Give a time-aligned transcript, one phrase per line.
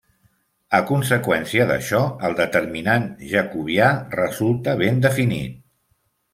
[0.77, 1.99] A conseqüència d'això
[2.31, 5.65] el determinant jacobià resulta ben definit.